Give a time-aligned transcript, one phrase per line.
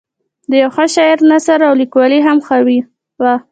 [0.49, 2.57] د یوه ښه شاعر نثر او لیکوالي هم ښه
[3.21, 3.35] وه.